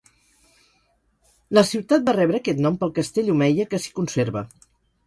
La 1.57 1.65
ciutat 1.73 2.09
va 2.09 2.17
rebre 2.19 2.41
aquest 2.41 2.65
nom 2.69 2.81
pel 2.83 2.95
castell 2.99 3.31
omeia 3.37 3.71
que 3.75 3.83
s'hi 3.87 3.97
conserva. 4.03 4.47